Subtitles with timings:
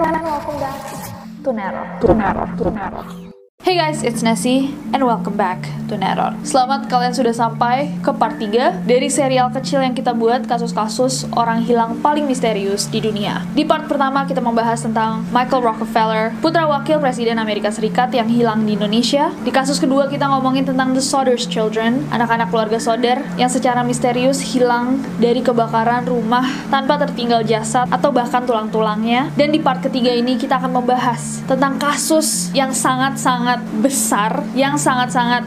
[0.00, 3.27] And welcome back to
[3.68, 5.60] Hey guys, it's Nessie and welcome back
[5.92, 6.32] to Neror.
[6.40, 11.60] Selamat kalian sudah sampai ke part 3 dari serial kecil yang kita buat kasus-kasus orang
[11.68, 13.44] hilang paling misterius di dunia.
[13.52, 18.64] Di part pertama kita membahas tentang Michael Rockefeller, putra wakil presiden Amerika Serikat yang hilang
[18.64, 19.28] di Indonesia.
[19.44, 24.40] Di kasus kedua kita ngomongin tentang The Soder's Children, anak-anak keluarga Soder yang secara misterius
[24.40, 29.28] hilang dari kebakaran rumah tanpa tertinggal jasad atau bahkan tulang-tulangnya.
[29.36, 34.78] Dan di part ketiga ini kita akan membahas tentang kasus yang sangat-sangat sangat besar yang
[34.78, 35.42] sangat-sangat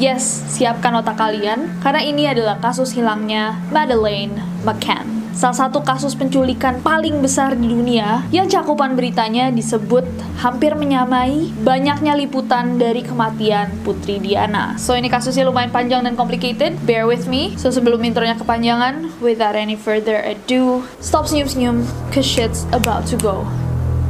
[0.00, 4.32] yes, siapkan otak kalian karena ini adalah kasus hilangnya Madeleine
[4.64, 10.06] McCann salah satu kasus penculikan paling besar di dunia yang cakupan beritanya disebut
[10.40, 14.78] hampir menyamai banyaknya liputan dari kematian Putri Diana.
[14.78, 17.58] So ini kasusnya lumayan panjang dan complicated, bear with me.
[17.58, 21.82] So sebelum intronya kepanjangan, without any further ado, stop senyum-senyum,
[22.14, 23.42] cause shit's about to go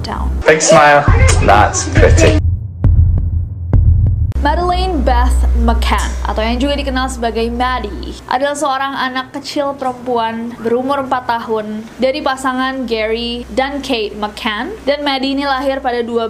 [0.04, 0.28] down.
[0.44, 1.08] Big smile.
[1.48, 2.43] That's pretty.
[4.44, 11.00] Madeleine Beth McCann atau yang juga dikenal sebagai Maddie adalah seorang anak kecil perempuan berumur
[11.00, 16.28] 4 tahun dari pasangan Gary dan Kate McCann dan Maddie ini lahir pada 12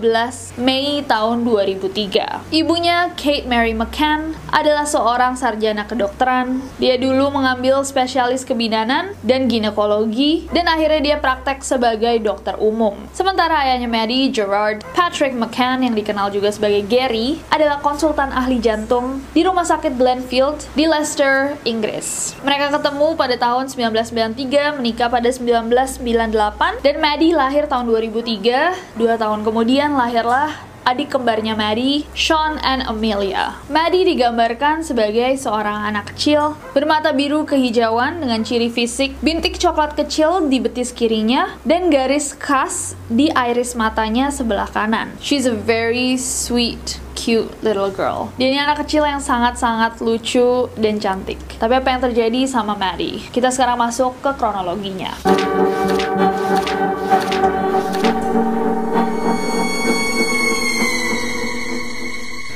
[0.62, 2.54] Mei tahun 2003.
[2.54, 6.62] Ibunya Kate Mary McCann adalah seorang sarjana kedokteran.
[6.78, 12.94] Dia dulu mengambil spesialis kebidanan dan ginekologi dan akhirnya dia praktek sebagai dokter umum.
[13.10, 18.60] Sementara ayahnya Maddie, Gerard Patrick McCann yang dikenal juga sebagai Gary adalah konsul konsultan ahli
[18.60, 22.36] jantung di Rumah Sakit Glenfield di Leicester, Inggris.
[22.44, 29.00] Mereka ketemu pada tahun 1993, menikah pada 1998, dan Maddie lahir tahun 2003.
[29.00, 30.52] Dua tahun kemudian lahirlah
[30.84, 33.56] adik kembarnya Maddie, Sean and Amelia.
[33.72, 40.44] Maddie digambarkan sebagai seorang anak kecil bermata biru kehijauan dengan ciri fisik bintik coklat kecil
[40.46, 45.16] di betis kirinya dan garis khas di iris matanya sebelah kanan.
[45.18, 48.28] She's a very sweet cute little girl.
[48.36, 51.40] Dia ini anak kecil yang sangat-sangat lucu dan cantik.
[51.56, 53.24] Tapi apa yang terjadi sama Maddie?
[53.32, 55.16] Kita sekarang masuk ke kronologinya.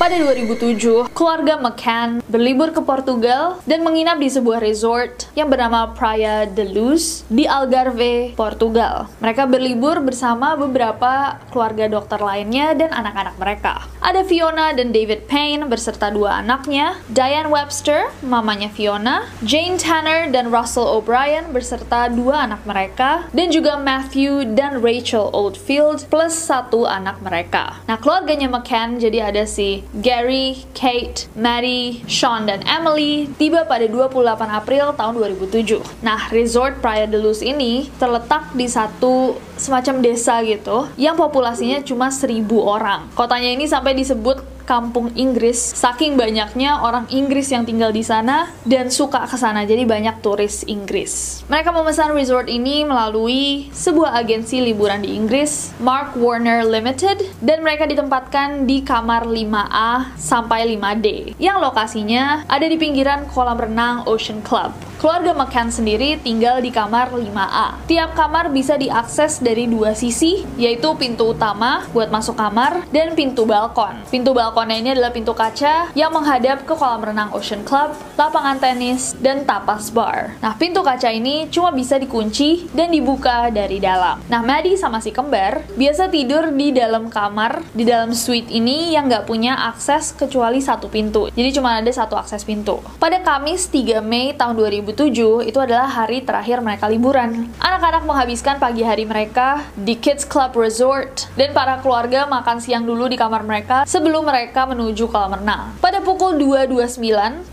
[0.09, 6.45] Pada 2007, keluarga McCann berlibur ke Portugal dan menginap di sebuah resort yang bernama Praia
[6.45, 9.09] de Luz di Algarve, Portugal.
[9.25, 13.75] Mereka berlibur bersama beberapa keluarga dokter lainnya dan anak-anak mereka.
[14.05, 20.53] Ada Fiona dan David Payne beserta dua anaknya, Diane Webster, mamanya Fiona, Jane Tanner dan
[20.53, 27.19] Russell O'Brien beserta dua anak mereka, dan juga Matthew dan Rachel Oldfield plus satu anak
[27.25, 27.81] mereka.
[27.89, 34.27] Nah, keluarganya McCann jadi ada si Gary, Kate, Maddie, Sean, dan Emily tiba pada 28
[34.51, 36.03] April tahun 2007.
[36.03, 42.11] Nah, Resort Praia de Luz ini terletak di satu semacam desa gitu yang populasinya cuma
[42.11, 43.07] seribu orang.
[43.15, 48.93] Kotanya ini sampai disebut kampung Inggris saking banyaknya orang Inggris yang tinggal di sana dan
[48.93, 51.41] suka ke sana jadi banyak turis Inggris.
[51.49, 57.89] Mereka memesan resort ini melalui sebuah agensi liburan di Inggris, Mark Warner Limited dan mereka
[57.89, 64.77] ditempatkan di kamar 5A sampai 5D yang lokasinya ada di pinggiran kolam renang Ocean Club.
[64.99, 67.87] Keluarga McCann sendiri tinggal di kamar 5A.
[67.87, 73.47] Tiap kamar bisa diakses dari dua sisi, yaitu pintu utama buat masuk kamar dan pintu
[73.47, 73.95] balkon.
[74.11, 79.15] Pintu balkonnya ini adalah pintu kaca yang menghadap ke kolam renang Ocean Club, lapangan tenis,
[79.23, 80.35] dan tapas bar.
[80.43, 84.19] Nah, pintu kaca ini cuma bisa dikunci dan dibuka dari dalam.
[84.27, 89.07] Nah, Maddie sama si kembar biasa tidur di dalam kamar, di dalam suite ini yang
[89.07, 91.31] nggak punya akses kecuali satu pintu.
[91.31, 92.83] Jadi cuma ada satu akses pintu.
[92.99, 97.47] Pada Kamis 3 Mei tahun 2000 2007 itu adalah hari terakhir mereka liburan.
[97.61, 103.07] Anak-anak menghabiskan pagi hari mereka di Kids Club Resort dan para keluarga makan siang dulu
[103.07, 105.77] di kamar mereka sebelum mereka menuju kolam renang.
[105.83, 106.99] Pada pukul 2.29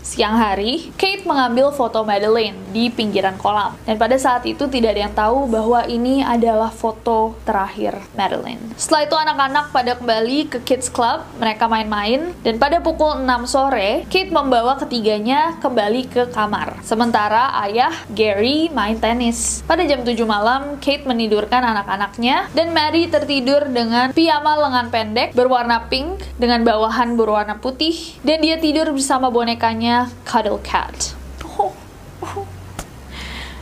[0.04, 3.76] siang hari, Kate mengambil foto Madeline di pinggiran kolam.
[3.84, 8.60] Dan pada saat itu tidak ada yang tahu bahwa ini adalah foto terakhir Madeline.
[8.76, 14.04] Setelah itu anak-anak pada kembali ke Kids Club, mereka main-main dan pada pukul 6 sore,
[14.08, 16.80] Kate membawa ketiganya kembali ke kamar.
[16.84, 19.64] Sementara ayah, Gary, main tenis.
[19.66, 25.88] Pada jam 7 malam, Kate menidurkan anak-anaknya dan Mary tertidur dengan piyama lengan pendek berwarna
[25.88, 31.15] pink dengan bawahan berwarna putih dan dia tidur bersama bonekanya Cuddle Cat.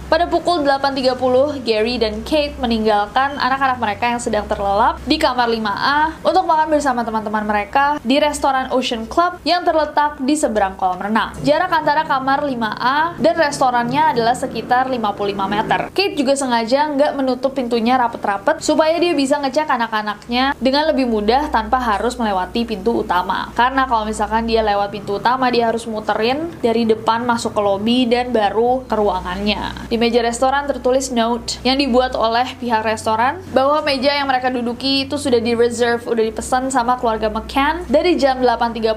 [0.05, 6.21] Pada pukul 8.30, Gary dan Kate meninggalkan anak-anak mereka yang sedang terlelap di kamar 5A
[6.21, 11.33] untuk makan bersama teman-teman mereka di restoran Ocean Club yang terletak di seberang kolam renang.
[11.41, 15.01] Jarak antara kamar 5A dan restorannya adalah sekitar 55
[15.49, 15.81] meter.
[15.97, 21.49] Kate juga sengaja nggak menutup pintunya rapet-rapet supaya dia bisa ngecek anak-anaknya dengan lebih mudah
[21.49, 23.49] tanpa harus melewati pintu utama.
[23.57, 28.05] Karena kalau misalkan dia lewat pintu utama, dia harus muterin dari depan masuk ke lobi
[28.05, 29.94] dan baru ke ruangannya.
[29.95, 35.07] Di meja restoran tertulis note yang dibuat oleh pihak restoran bahwa meja yang mereka duduki
[35.07, 38.91] itu sudah di reserve, udah dipesan sama keluarga McCann dari jam 8.30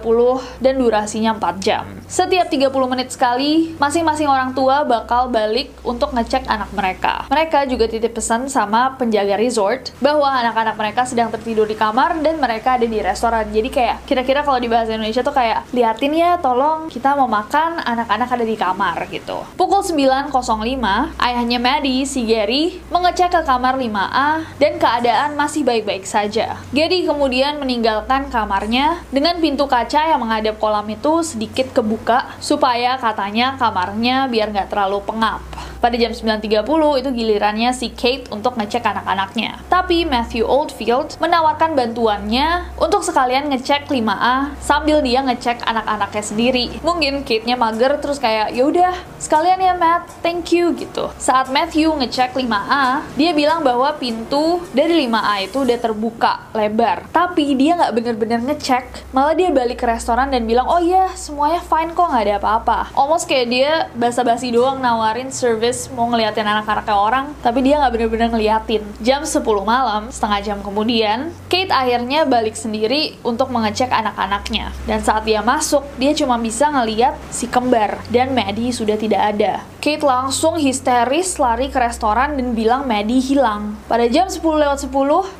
[0.58, 1.86] dan durasinya 4 jam.
[2.10, 7.30] Setiap 30 menit sekali, masing-masing orang tua bakal balik untuk ngecek anak mereka.
[7.30, 12.42] Mereka juga titip pesan sama penjaga resort bahwa anak-anak mereka sedang tertidur di kamar dan
[12.42, 13.46] mereka ada di restoran.
[13.54, 17.86] Jadi kayak kira-kira kalau di bahasa Indonesia tuh kayak liatin ya tolong kita mau makan
[17.86, 19.46] anak-anak ada di kamar gitu.
[19.54, 20.87] Pukul 9.05
[21.19, 26.60] ayahnya Maddie, si Gary, mengecek ke kamar 5A dan keadaan masih baik-baik saja.
[26.72, 33.60] Gary kemudian meninggalkan kamarnya dengan pintu kaca yang menghadap kolam itu sedikit kebuka supaya katanya
[33.60, 35.44] kamarnya biar nggak terlalu pengap.
[35.78, 36.66] Pada jam 9.30
[37.06, 39.62] itu gilirannya si Kate untuk ngecek anak-anaknya.
[39.69, 46.66] Tapi Matthew Oldfield menawarkan bantuannya untuk sekalian ngecek 5A sambil dia ngecek anak-anaknya sendiri.
[46.81, 51.10] Mungkin Kate-nya mager terus kayak yaudah sekalian ya Matt, thank you gitu.
[51.18, 57.10] Saat Matthew ngecek 5A, dia bilang bahwa pintu dari 5A itu udah terbuka lebar.
[57.10, 61.62] Tapi dia nggak bener-bener ngecek, malah dia balik ke restoran dan bilang, oh iya semuanya
[61.66, 62.80] fine kok nggak ada apa-apa.
[62.94, 68.30] Almost kayak dia basa-basi doang nawarin service mau ngeliatin anak-anaknya orang, tapi dia nggak bener-bener
[68.32, 68.84] ngeliatin.
[69.02, 74.76] Jam 10 malam, setengah jam kemudian, Kate akhirnya balik sendiri untuk mengecek anak-anaknya.
[74.86, 79.64] Dan saat dia masuk, dia cuma bisa ngeliat si kembar, dan Maddie sudah tidak ada.
[79.82, 83.80] Kate langsung histeris lari ke restoran dan bilang Maddie hilang.
[83.88, 84.92] Pada jam 10 lewat 10,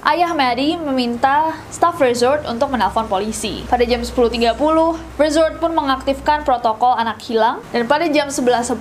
[0.08, 3.68] ayah Maddie meminta staff resort untuk menelpon polisi.
[3.68, 4.56] Pada jam 10.30,
[5.20, 8.80] resort pun mengaktifkan protokol anak hilang, dan pada jam 11.10,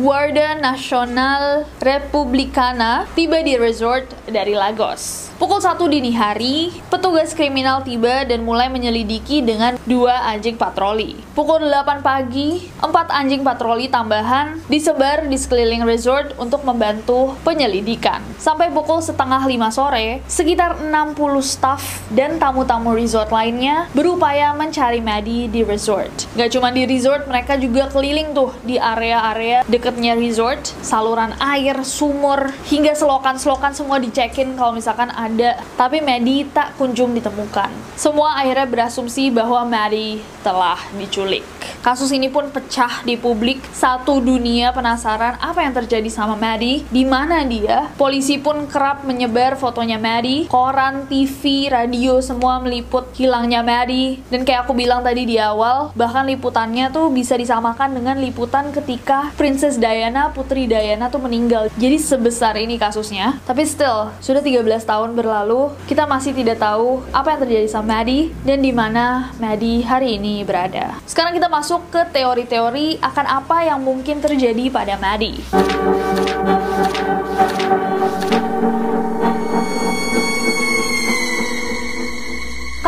[0.00, 5.28] Guarda Nasional Republicana tiba di resort dari Lagos.
[5.36, 11.20] Pukul 1 dini hari, petugas kriminal tiba dan mulai menyelidiki dengan dua anjing patroli.
[11.36, 18.22] Pukul 8 pagi, empat anjing patroli tambahan disebar di sekeliling resort untuk membantu penyelidikan.
[18.38, 25.50] Sampai pukul setengah lima sore, sekitar 60 staff dan tamu-tamu resort lainnya berupaya mencari Maddie
[25.50, 26.30] di resort.
[26.36, 32.52] Gak cuma di resort, mereka juga keliling tuh di area-area dekatnya resort, saluran air, sumur,
[32.68, 37.72] hingga selokan-selokan semua dicekin kalau misalkan ada, tapi Maddie tak kunjung ditemukan.
[37.96, 41.55] Semua akhirnya berasumsi bahwa Maddie telah diculik.
[41.82, 43.62] Kasus ini pun pecah di publik.
[43.72, 47.90] Satu dunia penasaran apa yang terjadi sama Maddie, di mana dia.
[47.98, 54.22] Polisi pun kerap menyebar fotonya Maddie, koran, TV, radio semua meliput hilangnya Maddie.
[54.30, 59.34] Dan kayak aku bilang tadi di awal, bahkan liputannya tuh bisa disamakan dengan liputan ketika
[59.34, 61.70] Princess Diana, Putri Diana tuh meninggal.
[61.74, 63.38] Jadi sebesar ini kasusnya.
[63.46, 68.34] Tapi still, sudah 13 tahun berlalu, kita masih tidak tahu apa yang terjadi sama Maddie
[68.42, 70.98] dan di mana Maddie hari ini berada.
[71.06, 75.40] Sekarang kita masuk ke teori-teori akan apa yang mungkin terjadi pada Maddie.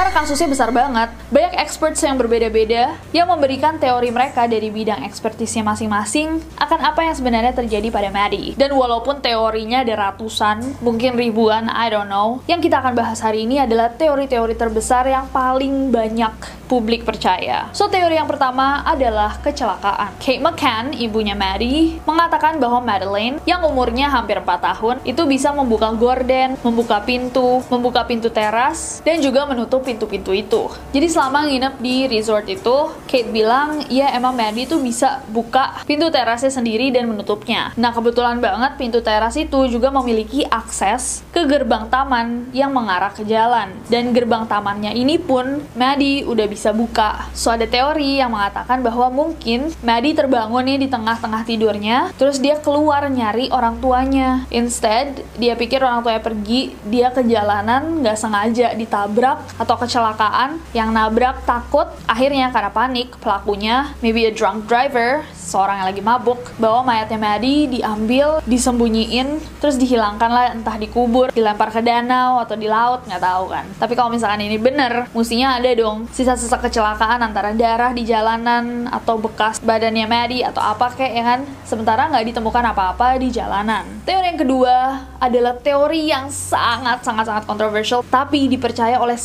[0.08, 5.60] Karena kasusnya besar banget, banyak experts yang berbeda-beda yang memberikan teori mereka dari bidang ekspertisnya
[5.60, 8.56] masing-masing akan apa yang sebenarnya terjadi pada Maddie.
[8.56, 13.44] Dan walaupun teorinya ada ratusan, mungkin ribuan, I don't know, yang kita akan bahas hari
[13.44, 17.72] ini adalah teori-teori terbesar yang paling banyak publik percaya.
[17.72, 20.16] So, teori yang pertama adalah kecelakaan.
[20.20, 25.88] Kate McCann, ibunya Maddie, mengatakan bahwa Madeline, yang umurnya hampir 4 tahun, itu bisa membuka
[25.96, 30.70] gorden, membuka pintu, membuka pintu teras, dan juga menutup pintu pintu-pintu itu.
[30.94, 36.06] Jadi selama nginep di resort itu, Kate bilang, ya emang Maddie tuh bisa buka pintu
[36.14, 37.74] terasnya sendiri dan menutupnya.
[37.74, 43.26] Nah kebetulan banget pintu teras itu juga memiliki akses ke gerbang taman yang mengarah ke
[43.26, 43.74] jalan.
[43.90, 47.26] Dan gerbang tamannya ini pun Maddie udah bisa buka.
[47.34, 52.54] So ada teori yang mengatakan bahwa mungkin Maddie terbangun nih di tengah-tengah tidurnya, terus dia
[52.62, 54.46] keluar nyari orang tuanya.
[54.54, 60.92] Instead, dia pikir orang tuanya pergi, dia ke jalanan nggak sengaja ditabrak atau kecelakaan yang
[60.92, 66.84] nabrak takut akhirnya karena panik pelakunya maybe a drunk driver seorang yang lagi mabuk bawa
[66.84, 73.08] mayatnya Maddie diambil disembunyiin terus dihilangkan lah entah dikubur dilempar ke danau atau di laut
[73.08, 73.64] nggak tahu kan.
[73.80, 79.16] Tapi kalau misalkan ini bener mestinya ada dong sisa-sisa kecelakaan antara darah di jalanan atau
[79.16, 81.40] bekas badannya Maddie atau apa kayak ya kan?
[81.64, 83.88] Sementara nggak ditemukan apa-apa di jalanan.
[84.04, 84.76] Teori yang kedua
[85.16, 89.16] adalah teori yang sangat sangat sangat kontroversial tapi dipercaya oleh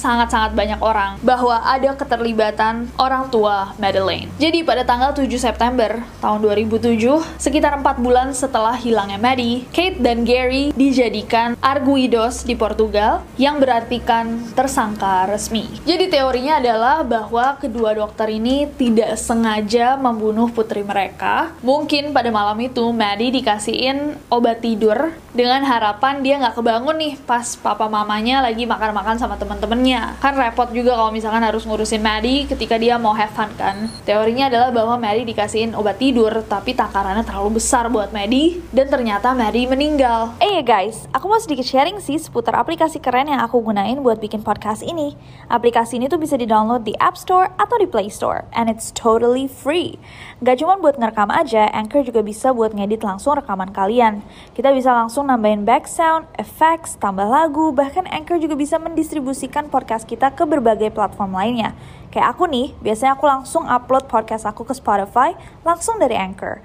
[0.53, 6.99] banyak orang bahwa ada keterlibatan orang tua Madeleine jadi pada tanggal 7 September tahun 2007,
[7.39, 14.43] sekitar 4 bulan setelah hilangnya Maddie, Kate dan Gary dijadikan arguidos di Portugal yang berartikan
[14.51, 15.69] tersangka resmi.
[15.87, 21.55] Jadi teorinya adalah bahwa kedua dokter ini tidak sengaja membunuh putri mereka.
[21.63, 27.57] Mungkin pada malam itu Maddie dikasihin obat tidur dengan harapan dia nggak kebangun nih pas
[27.57, 30.21] papa mamanya lagi makan-makan sama temen-temennya.
[30.21, 33.87] Kan repot juga kalau misalkan harus ngurusin Maddie ketika dia mau have fun kan.
[34.03, 39.31] Teorinya adalah bahwa Maddie dikasihin obat tidur, tapi takarannya terlalu besar buat Maddie, dan ternyata
[39.31, 40.35] Maddie meninggal.
[40.43, 44.19] Eh hey guys, aku mau sedikit sharing sih seputar aplikasi keren yang aku gunain buat
[44.19, 45.15] bikin podcast ini.
[45.47, 49.47] Aplikasi ini tuh bisa di-download di App Store atau di Play Store, and it's totally
[49.47, 49.95] free.
[50.43, 54.19] Gak cuma buat ngerekam aja, Anchor juga bisa buat ngedit langsung rekaman kalian.
[54.51, 60.03] Kita bisa langsung nambahin back sound, effects, tambah lagu, bahkan Anchor juga bisa mendistribusikan podcast
[60.03, 61.77] kita ke berbagai platform lainnya.
[62.13, 65.33] Kayak aku nih, biasanya aku langsung upload podcast aku ke Spotify
[65.65, 66.61] langsung dari Anchor.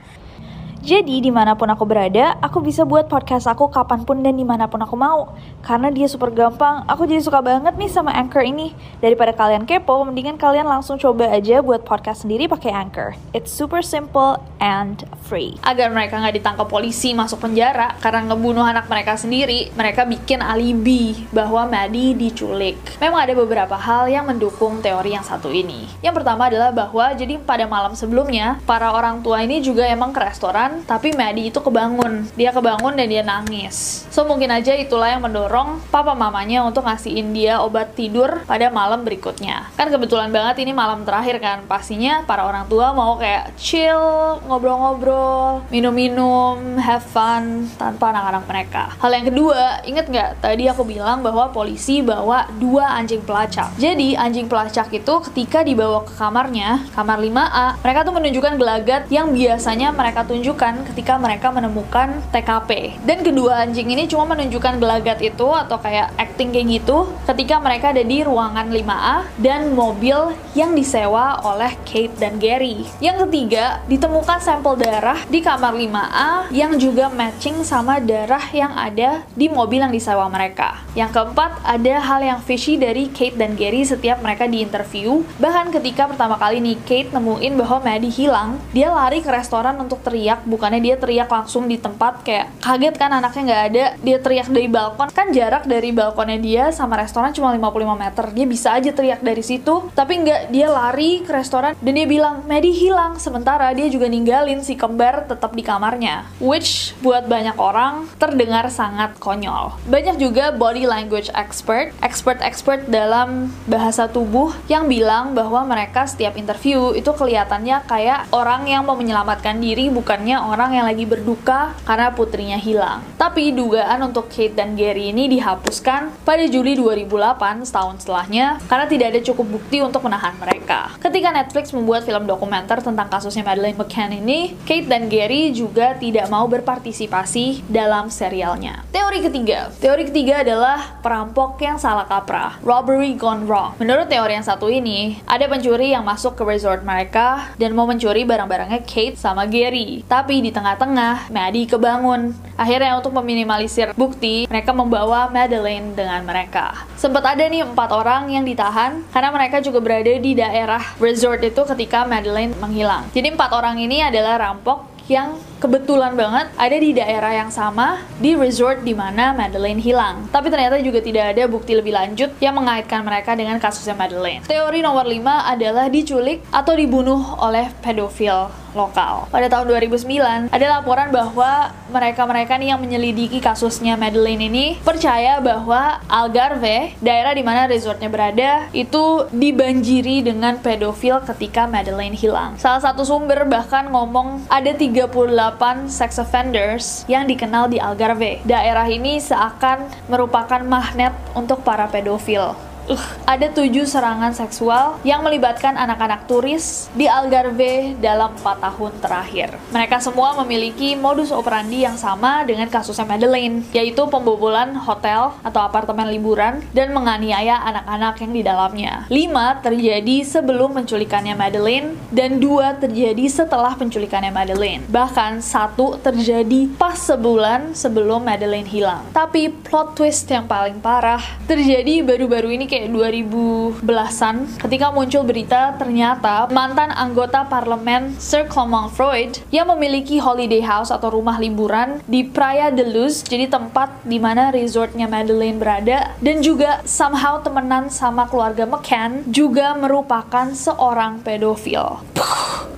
[0.88, 4.40] Jadi di mana pun aku berada, aku bisa buat podcast aku kapan pun dan di
[4.40, 5.36] mana pun aku mau.
[5.60, 8.72] Karena dia super gampang, aku jadi suka banget nih sama Anchor ini.
[8.96, 13.12] Daripada kalian kepo, mendingan kalian langsung coba aja buat podcast sendiri pakai Anchor.
[13.36, 15.60] It's super simple and free.
[15.60, 21.28] Agar mereka nggak ditangkap polisi masuk penjara karena ngebunuh anak mereka sendiri, mereka bikin alibi
[21.36, 22.80] bahwa Maddie diculik.
[22.96, 25.84] Memang ada beberapa hal yang mendukung teori yang satu ini.
[26.00, 30.24] Yang pertama adalah bahwa jadi pada malam sebelumnya, para orang tua ini juga emang ke
[30.24, 32.28] restoran tapi Maddie itu kebangun.
[32.36, 34.04] Dia kebangun dan dia nangis.
[34.12, 39.06] So mungkin aja itulah yang mendorong papa mamanya untuk ngasihin dia obat tidur pada malam
[39.06, 39.70] berikutnya.
[39.78, 41.64] Kan kebetulan banget ini malam terakhir kan.
[41.64, 48.84] Pastinya para orang tua mau kayak chill, ngobrol-ngobrol, minum-minum, have fun tanpa anak-anak mereka.
[48.98, 53.70] Hal yang kedua, inget nggak tadi aku bilang bahwa polisi bawa dua anjing pelacak.
[53.78, 59.30] Jadi anjing pelacak itu ketika dibawa ke kamarnya, kamar 5A, mereka tuh menunjukkan gelagat yang
[59.30, 62.98] biasanya mereka tunjuk tunjukkan ketika mereka menemukan TKP.
[63.06, 67.94] Dan kedua anjing ini cuma menunjukkan gelagat itu atau kayak acting kayak gitu ketika mereka
[67.94, 72.90] ada di ruangan 5A dan mobil yang disewa oleh Kate dan Gary.
[72.98, 79.22] Yang ketiga, ditemukan sampel darah di kamar 5A yang juga matching sama darah yang ada
[79.38, 80.82] di mobil yang disewa mereka.
[80.98, 85.22] Yang keempat, ada hal yang fishy dari Kate dan Gary setiap mereka diinterview.
[85.38, 90.02] Bahkan ketika pertama kali nih Kate nemuin bahwa Maddie hilang, dia lari ke restoran untuk
[90.02, 94.48] teriak bukannya dia teriak langsung di tempat kayak kaget kan anaknya nggak ada dia teriak
[94.48, 95.08] dari balkon.
[95.12, 99.44] Kan jarak dari balkonnya dia sama restoran cuma 55 meter dia bisa aja teriak dari
[99.44, 103.20] situ tapi nggak dia lari ke restoran dan dia bilang Maddie hilang.
[103.20, 109.20] Sementara dia juga ninggalin si kembar tetap di kamarnya which buat banyak orang terdengar sangat
[109.20, 109.76] konyol.
[109.84, 116.96] Banyak juga body language expert expert-expert dalam bahasa tubuh yang bilang bahwa mereka setiap interview
[116.96, 122.58] itu kelihatannya kayak orang yang mau menyelamatkan diri bukannya orang yang lagi berduka karena putrinya
[122.60, 123.02] hilang.
[123.18, 129.06] Tapi dugaan untuk Kate dan Gary ini dihapuskan pada Juli 2008 setahun setelahnya karena tidak
[129.16, 130.92] ada cukup bukti untuk menahan mereka.
[131.00, 136.28] Ketika Netflix membuat film dokumenter tentang kasusnya Madeleine McCann ini, Kate dan Gary juga tidak
[136.28, 138.84] mau berpartisipasi dalam serialnya.
[138.92, 139.72] Teori ketiga.
[139.80, 142.60] Teori ketiga adalah perampok yang salah kaprah.
[142.60, 143.72] Robbery gone wrong.
[143.80, 148.28] Menurut teori yang satu ini, ada pencuri yang masuk ke resort mereka dan mau mencuri
[148.28, 150.04] barang-barangnya Kate sama Gary.
[150.04, 152.36] Tapi tapi di tengah-tengah, Maddie kebangun.
[152.52, 156.84] Akhirnya untuk meminimalisir bukti, mereka membawa Madeline dengan mereka.
[157.00, 161.64] Sempat ada nih empat orang yang ditahan karena mereka juga berada di daerah resort itu
[161.72, 163.08] ketika Madeline menghilang.
[163.16, 168.38] Jadi empat orang ini adalah rampok yang kebetulan banget ada di daerah yang sama di
[168.38, 170.30] resort di mana Madeleine hilang.
[170.30, 174.46] Tapi ternyata juga tidak ada bukti lebih lanjut yang mengaitkan mereka dengan kasusnya Madeleine.
[174.46, 179.26] Teori nomor 5 adalah diculik atau dibunuh oleh pedofil lokal.
[179.32, 185.98] Pada tahun 2009, ada laporan bahwa mereka-mereka nih yang menyelidiki kasusnya Madeleine ini percaya bahwa
[186.06, 192.60] Algarve, daerah di mana resortnya berada, itu dibanjiri dengan pedofil ketika Madeleine hilang.
[192.60, 195.47] Salah satu sumber bahkan ngomong ada 38
[195.88, 198.44] sex offenders yang dikenal di Algarve.
[198.44, 202.67] Daerah ini seakan merupakan magnet untuk para pedofil.
[202.88, 209.60] Uh, ada tujuh serangan seksual yang melibatkan anak-anak turis di Algarve dalam 4 tahun terakhir.
[209.68, 216.08] Mereka semua memiliki modus operandi yang sama dengan kasusnya Madeleine, yaitu pembobolan hotel atau apartemen
[216.08, 219.04] liburan dan menganiaya anak-anak yang di dalamnya.
[219.12, 224.88] Lima terjadi sebelum penculikannya Madeleine dan dua terjadi setelah penculikannya Madeleine.
[224.88, 229.04] Bahkan satu terjadi pas sebulan sebelum Madeleine hilang.
[229.12, 235.74] Tapi plot twist yang paling parah terjadi baru-baru ini kayak kayak 2010-an ketika muncul berita
[235.74, 242.22] ternyata mantan anggota parlemen Sir Clement Freud yang memiliki holiday house atau rumah liburan di
[242.22, 248.30] Praia de Luz jadi tempat di mana resortnya Madeleine berada dan juga somehow temenan sama
[248.30, 251.98] keluarga McCann juga merupakan seorang pedofil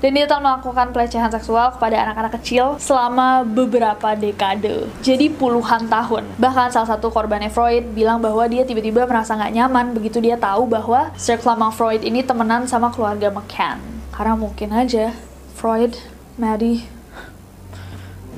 [0.00, 4.88] dan dia telah melakukan pelecehan seksual kepada anak-anak kecil selama beberapa dekade.
[5.04, 6.25] Jadi puluhan tahun.
[6.40, 10.67] Bahkan salah satu korbannya Freud bilang bahwa dia tiba-tiba merasa nggak nyaman begitu dia tahu
[10.67, 13.83] bahwa Sir Clement Freud ini temenan sama keluarga McCann.
[14.15, 15.15] Karena mungkin aja
[15.57, 15.97] Freud,
[16.41, 16.87] Maddie,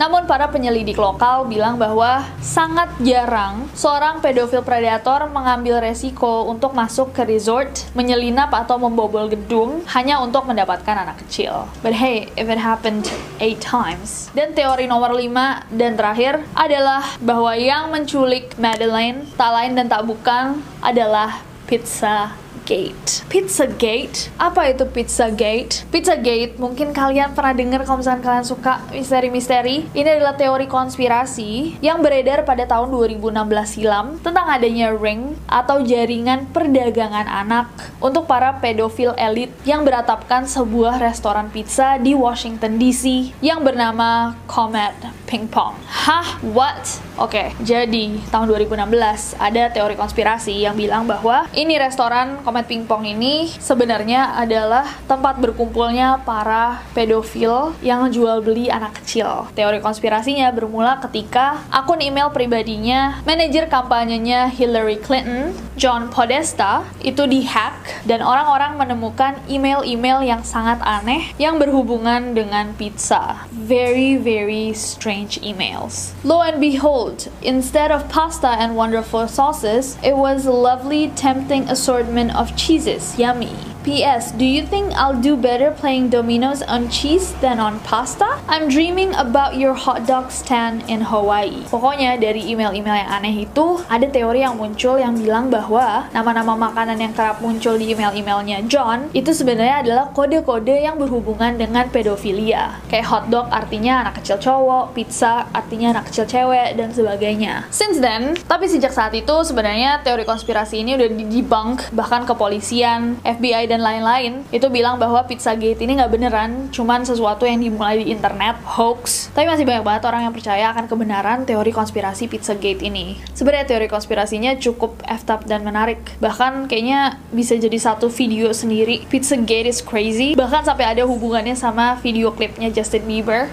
[0.01, 7.13] namun para penyelidik lokal bilang bahwa sangat jarang seorang pedofil predator mengambil resiko untuk masuk
[7.13, 11.69] ke resort, menyelinap atau membobol gedung hanya untuk mendapatkan anak kecil.
[11.85, 14.33] But hey, if it happened eight times.
[14.33, 20.09] Dan teori nomor 5 dan terakhir adalah bahwa yang menculik Madeleine tak lain dan tak
[20.09, 23.27] bukan adalah Pizza Gate.
[23.27, 24.31] Pizza Gate?
[24.39, 25.87] Apa itu Pizza Gate?
[25.91, 29.87] Pizza Gate mungkin kalian pernah dengar kalau misalkan kalian suka misteri-misteri.
[29.93, 33.31] Ini adalah teori konspirasi yang beredar pada tahun 2016
[33.67, 40.99] silam tentang adanya ring atau jaringan perdagangan anak untuk para pedofil elit yang beratapkan sebuah
[41.03, 45.73] restoran pizza di Washington DC yang bernama Comet Ping Pong.
[45.89, 46.45] Hah?
[46.45, 47.01] What?
[47.17, 53.09] Oke, okay, jadi tahun 2016 ada teori konspirasi yang bilang bahwa ini restoran Komet Pingpong
[53.09, 59.49] ini sebenarnya adalah tempat berkumpulnya para pedofil yang jual beli anak kecil.
[59.57, 68.05] Teori konspirasinya bermula ketika akun email pribadinya manajer kampanyenya Hillary Clinton, John Podesta, itu dihack
[68.05, 73.47] dan orang-orang menemukan email-email yang sangat aneh yang berhubungan dengan pizza.
[73.55, 76.13] Very, very strange emails.
[76.23, 82.35] Lo and behold, instead of pasta and wonderful sauces, it was a lovely, tempting assortment
[82.37, 83.19] of of cheeses.
[83.19, 83.72] Yummy.
[83.83, 84.31] P.S.
[84.39, 88.39] Do you think I'll do better playing dominoes on cheese than on pasta?
[88.47, 91.67] I'm dreaming about your hot dog stand in Hawaii.
[91.67, 96.95] Pokoknya dari email-email yang aneh itu ada teori yang muncul yang bilang bahwa nama-nama makanan
[96.95, 102.79] yang kerap muncul di email-emailnya John itu sebenarnya adalah kode-kode yang berhubungan dengan pedofilia.
[102.87, 107.67] Kayak hot dog artinya anak kecil cowok, pizza artinya anak kecil cewek dan sebagainya.
[107.75, 113.19] Since then, tapi sejak saat itu sebenarnya teori konspirasi ini udah di debunk bahkan kepolisian,
[113.27, 118.13] FBI dan lain-lain itu bilang bahwa Pizzagate ini nggak beneran, cuman sesuatu yang dimulai di
[118.13, 119.33] internet, hoax.
[119.33, 123.17] Tapi masih banyak banget orang yang percaya akan kebenaran teori konspirasi Pizzagate ini.
[123.33, 126.05] Sebenarnya teori konspirasinya cukup up dan menarik.
[126.21, 129.09] Bahkan kayaknya bisa jadi satu video sendiri.
[129.09, 130.37] Pizzagate is crazy.
[130.37, 133.49] Bahkan sampai ada hubungannya sama video klipnya Justin Bieber.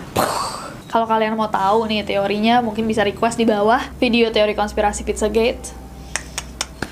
[0.90, 5.79] Kalau kalian mau tahu nih teorinya, mungkin bisa request di bawah video teori konspirasi Pizzagate.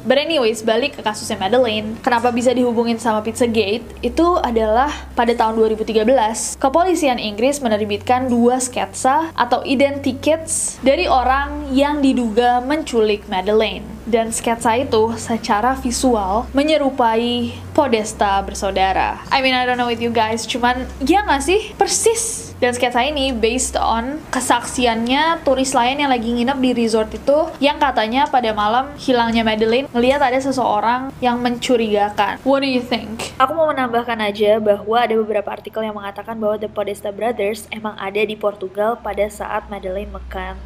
[0.08, 2.00] But anyways, balik ke kasusnya Madeleine.
[2.00, 3.84] Kenapa bisa dihubungin sama Pizzagate?
[4.00, 4.88] Itu adalah
[5.20, 13.28] pada tahun 2013, kepolisian Inggris menerbitkan dua sketsa atau identikits dari orang yang diduga menculik
[13.28, 13.97] Madeleine.
[14.08, 19.22] Dan sketsa itu secara visual menyerupai Podesta bersaudara.
[19.30, 21.76] I mean, I don't know with you guys, cuman ya nggak sih?
[21.76, 27.54] Persis dan sketsa ini based on kesaksiannya turis lain yang lagi nginep di resort itu
[27.62, 32.42] yang katanya pada malam hilangnya Madeline ngelihat ada seseorang yang mencurigakan.
[32.42, 33.38] What do you think?
[33.38, 37.94] Aku mau menambahkan aja bahwa ada beberapa artikel yang mengatakan bahwa The Podesta Brothers emang
[38.02, 40.58] ada di Portugal pada saat Madeline McCann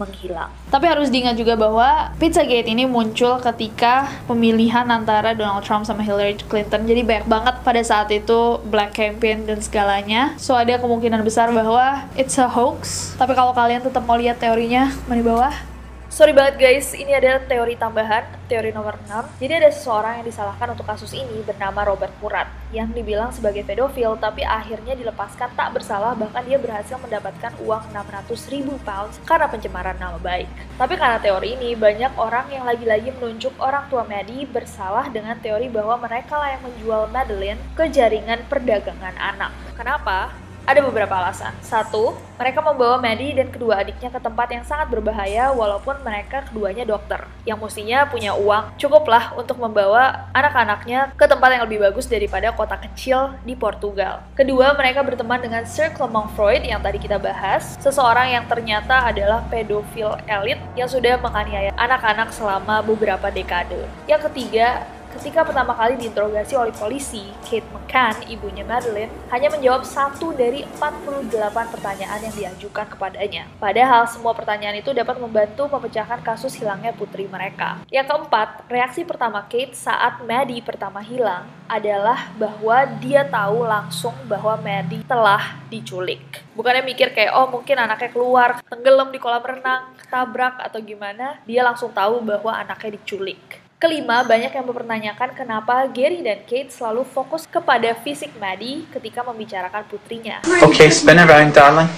[0.00, 0.48] menghilang.
[0.72, 6.40] Tapi harus diingat juga bahwa Pizzagate ini muncul ketika pemilihan antara Donald Trump sama Hillary
[6.40, 6.88] Clinton.
[6.88, 10.32] Jadi banyak banget pada saat itu black campaign dan segalanya.
[10.40, 13.12] So ada kemungkinan besar bahwa it's a hoax.
[13.20, 15.69] Tapi kalau kalian tetap mau lihat teorinya, mana di bawah.
[16.10, 19.30] Sorry banget guys, ini ada teori tambahan, teori nomor 6.
[19.38, 24.18] Jadi ada seseorang yang disalahkan untuk kasus ini bernama Robert Murat, yang dibilang sebagai pedofil
[24.18, 29.94] tapi akhirnya dilepaskan tak bersalah bahkan dia berhasil mendapatkan uang 600 ribu pounds karena pencemaran
[30.02, 30.50] nama baik.
[30.74, 35.70] Tapi karena teori ini, banyak orang yang lagi-lagi menunjuk orang tua Maddie bersalah dengan teori
[35.70, 39.54] bahwa mereka lah yang menjual Madeline ke jaringan perdagangan anak.
[39.78, 40.49] Kenapa?
[40.70, 41.50] Ada beberapa alasan.
[41.66, 46.86] Satu, mereka membawa Maddie dan kedua adiknya ke tempat yang sangat berbahaya walaupun mereka keduanya
[46.86, 47.26] dokter.
[47.42, 52.78] Yang mestinya punya uang cukuplah untuk membawa anak-anaknya ke tempat yang lebih bagus daripada kota
[52.86, 54.22] kecil di Portugal.
[54.38, 59.42] Kedua, mereka berteman dengan Sir Clement Freud yang tadi kita bahas, seseorang yang ternyata adalah
[59.50, 63.90] pedofil elit yang sudah menganiaya anak-anak selama beberapa dekade.
[64.06, 70.30] Yang ketiga, Ketika pertama kali diinterogasi oleh polisi, Kate McCann, ibunya Madeline, hanya menjawab satu
[70.30, 71.26] dari 48
[71.74, 73.50] pertanyaan yang diajukan kepadanya.
[73.58, 77.82] Padahal semua pertanyaan itu dapat membantu memecahkan kasus hilangnya putri mereka.
[77.90, 84.54] Yang keempat, reaksi pertama Kate saat Maddie pertama hilang adalah bahwa dia tahu langsung bahwa
[84.62, 86.46] Maddie telah diculik.
[86.54, 91.66] Bukannya mikir kayak, oh mungkin anaknya keluar, tenggelam di kolam renang, tabrak atau gimana, dia
[91.66, 93.69] langsung tahu bahwa anaknya diculik.
[93.80, 99.88] Kelima, banyak yang mempertanyakan kenapa Gary dan Kate selalu fokus kepada fisik Maddie ketika membicarakan
[99.88, 100.44] putrinya.
[100.60, 101.88] Okay, spin around, darling.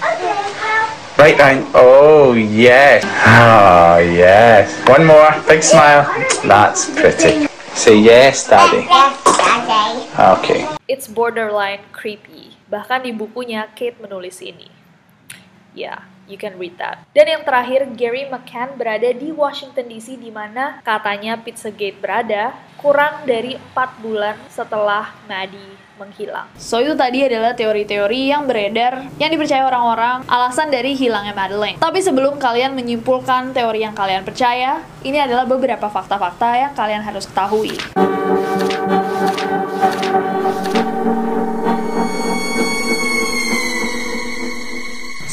[1.18, 1.66] Right round.
[1.75, 3.03] Oh, yes.
[3.27, 4.71] Oh, yes.
[4.87, 5.35] One more.
[5.51, 6.07] Big smile.
[6.47, 7.51] That's pretty.
[7.75, 8.87] Say yes, daddy.
[10.14, 10.62] Okay.
[10.87, 12.55] It's borderline creepy.
[12.71, 14.71] Bahkan di bukunya Kate menulis ini.
[15.75, 17.03] Ya, you can read that.
[17.13, 23.23] Dan yang terakhir, Gary McCann berada di Washington DC di mana katanya Pizzagate berada kurang
[23.27, 26.51] dari 4 bulan setelah Maddie menghilang.
[26.59, 31.79] So itu tadi adalah teori-teori yang beredar yang dipercaya orang-orang alasan dari hilangnya Madeleine.
[31.79, 37.29] Tapi sebelum kalian menyimpulkan teori yang kalian percaya, ini adalah beberapa fakta-fakta yang kalian harus
[37.31, 37.79] ketahui.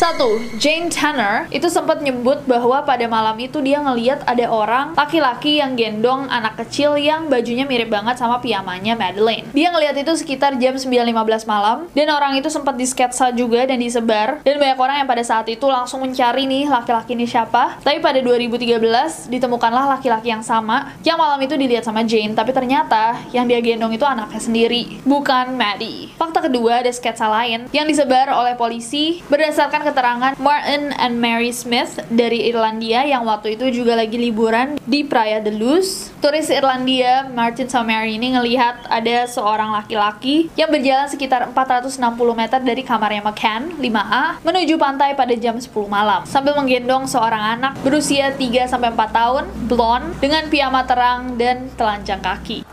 [0.10, 5.62] Satu, Jane Tanner itu sempat nyebut bahwa pada malam itu dia ngeliat ada orang laki-laki
[5.62, 9.46] yang gendong anak kecil yang bajunya mirip banget sama piyamanya Madeline.
[9.54, 11.14] Dia ngeliat itu sekitar jam 9.15
[11.46, 15.46] malam dan orang itu sempat disketsa juga dan disebar dan banyak orang yang pada saat
[15.46, 17.78] itu langsung mencari nih laki-laki ini siapa.
[17.78, 23.14] Tapi pada 2013 ditemukanlah laki-laki yang sama yang malam itu dilihat sama Jane tapi ternyata
[23.30, 26.10] yang dia gendong itu anaknya sendiri, bukan Maddie.
[26.18, 29.98] Fakta kedua ada sketsa lain yang disebar oleh polisi berdasarkan keterangan
[30.40, 35.52] Martin and Mary Smith dari Irlandia yang waktu itu juga lagi liburan di Praia de
[35.52, 36.08] Luz.
[36.24, 42.00] Turis Irlandia Martin sama Mary ini ngelihat ada seorang laki-laki yang berjalan sekitar 460
[42.32, 47.76] meter dari kamarnya McCann 5A menuju pantai pada jam 10 malam sambil menggendong seorang anak
[47.84, 52.64] berusia 3 sampai 4 tahun, blonde dengan piyama terang dan telanjang kaki.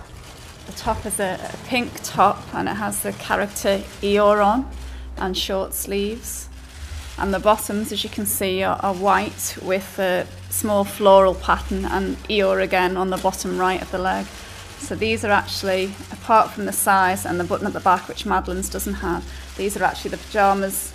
[0.70, 4.70] The top is a, a pink top and it has the character Eeyore on
[5.18, 6.46] and short sleeves.
[7.18, 11.84] And the bottoms, as you can see, are, are white with a small floral pattern
[11.84, 14.26] and Eeyore again on the bottom right of the leg.
[14.78, 18.26] So these are actually, apart from the size and the button at the back, which
[18.26, 19.24] Madeline's doesn't have,
[19.56, 20.92] these are actually the pyjamas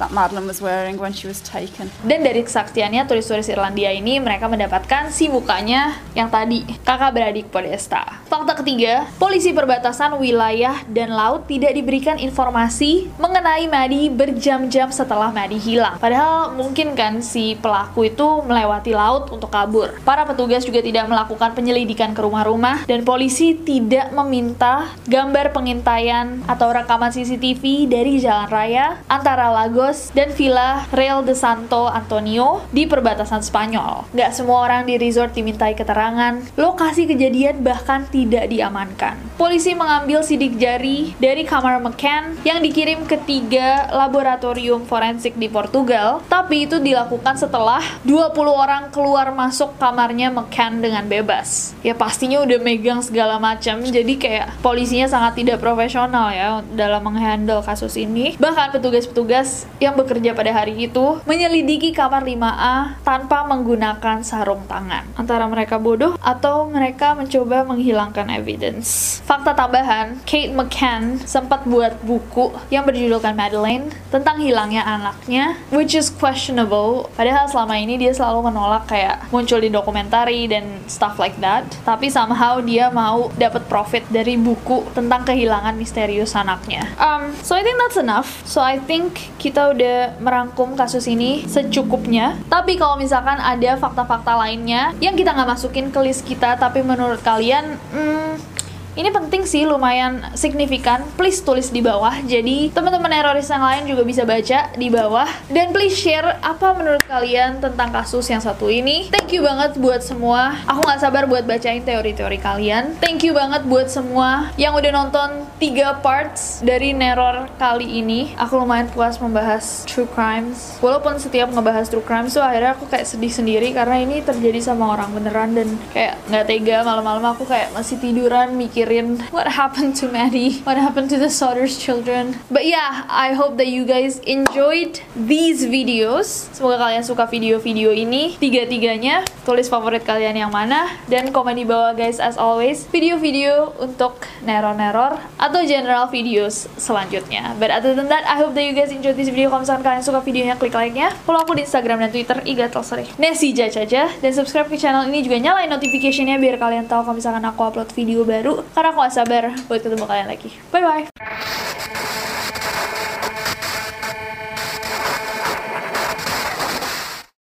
[0.00, 1.92] that Madeline was wearing when she was taken.
[2.00, 8.24] Dan dari kesaksiannya turis-turis Irlandia ini mereka mendapatkan si mukanya yang tadi kakak beradik Podesta.
[8.26, 15.60] Fakta ketiga, polisi perbatasan wilayah dan laut tidak diberikan informasi mengenai Madi berjam-jam setelah Madi
[15.60, 16.00] hilang.
[16.00, 19.92] Padahal mungkin kan si pelaku itu melewati laut untuk kabur.
[20.06, 26.72] Para petugas juga tidak melakukan penyelidikan ke rumah-rumah dan polisi tidak meminta gambar pengintaian atau
[26.72, 33.42] rekaman CCTV dari jalan raya antara Lagos dan Villa Real de Santo Antonio di perbatasan
[33.42, 34.06] Spanyol.
[34.14, 39.18] Gak semua orang di resort dimintai keterangan, lokasi kejadian bahkan tidak diamankan.
[39.40, 46.20] Polisi mengambil sidik jari dari kamar McCann yang dikirim ke tiga laboratorium forensik di Portugal,
[46.30, 51.72] tapi itu dilakukan setelah 20 orang keluar masuk kamarnya McCann dengan bebas.
[51.80, 57.64] Ya pastinya udah megang segala macam, jadi kayak polisinya sangat tidak profesional ya dalam menghandle
[57.64, 58.36] kasus ini.
[58.36, 65.08] Bahkan petugas-petugas yang bekerja pada hari itu menyelidiki kamar 5A tanpa menggunakan sarung tangan.
[65.16, 69.18] Antara mereka bodoh atau mereka mencoba menghilangkan evidence.
[69.24, 76.12] Fakta tambahan, Kate McCann sempat buat buku yang berjudulkan Madeline tentang hilangnya anaknya, which is
[76.12, 77.08] questionable.
[77.16, 81.64] Padahal selama ini dia selalu menolak kayak muncul di dokumentari dan stuff like that.
[81.88, 86.84] Tapi somehow dia mau dapat profit dari buku tentang kehilangan misterius anaknya.
[87.00, 88.44] Um, so I think that's enough.
[88.44, 92.36] So I think kita udah merangkum kasus ini secukupnya.
[92.50, 97.22] Tapi kalau misalkan ada fakta-fakta lainnya yang kita nggak masukin ke list kita, tapi menurut
[97.22, 98.49] kalian, hmm,
[98.98, 101.06] ini penting sih lumayan signifikan.
[101.14, 102.14] Please tulis di bawah.
[102.26, 105.28] Jadi teman-teman teroris yang lain juga bisa baca di bawah.
[105.52, 109.12] Dan please share apa menurut kalian tentang kasus yang satu ini.
[109.12, 110.56] Thank you banget buat semua.
[110.64, 112.96] Aku nggak sabar buat bacain teori-teori kalian.
[112.96, 118.32] Thank you banget buat semua yang udah nonton tiga parts dari neror kali ini.
[118.40, 120.80] Aku lumayan puas membahas true crimes.
[120.80, 124.96] Walaupun setiap ngebahas true crimes tuh akhirnya aku kayak sedih sendiri karena ini terjadi sama
[124.96, 126.78] orang beneran dan kayak nggak tega.
[126.88, 131.28] Malam-malam aku kayak masih tiduran mikir mikirin what happened to Maddie, what happened to the
[131.28, 132.40] Sodders children.
[132.48, 136.48] But yeah, I hope that you guys enjoyed these videos.
[136.56, 139.28] Semoga kalian suka video-video ini tiga-tiganya.
[139.44, 145.20] Tulis favorit kalian yang mana dan komen di bawah guys as always video-video untuk neror-neror
[145.36, 147.52] atau general videos selanjutnya.
[147.60, 149.52] But other than that, I hope that you guys enjoyed this video.
[149.52, 151.12] Kalau misalkan kalian suka videonya, klik like-nya.
[151.28, 153.04] Follow aku di Instagram dan Twitter, Igatel sorry.
[153.20, 157.44] Nesi aja dan subscribe ke channel ini juga nyalain notification-nya biar kalian tahu kalau misalkan
[157.44, 160.50] aku upload video baru karena aku gak sabar buat ketemu kalian lagi.
[160.70, 162.39] Bye bye.